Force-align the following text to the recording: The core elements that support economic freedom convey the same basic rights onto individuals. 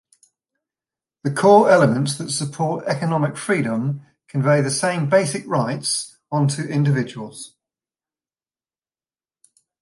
The 1.23 1.29
core 1.31 1.69
elements 1.69 2.17
that 2.17 2.31
support 2.31 2.85
economic 2.87 3.37
freedom 3.37 4.01
convey 4.27 4.59
the 4.59 4.71
same 4.71 5.07
basic 5.07 5.45
rights 5.45 6.17
onto 6.31 6.63
individuals. 6.63 7.53